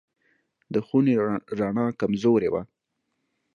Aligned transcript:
د 0.73 0.75
خونې 0.85 1.13
رڼا 1.59 1.85
کمزورې 1.99 2.49
وه. 2.53 2.61